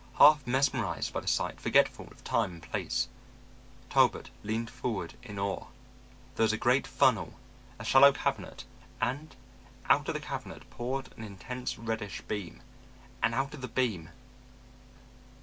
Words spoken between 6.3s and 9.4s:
There was a great funnel, a shallow cabinet, and